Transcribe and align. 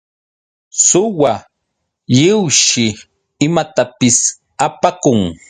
Suwa 0.85 1.33
lliwshi 2.13 2.85
imatapis 3.45 4.17
apakun. 4.65 5.19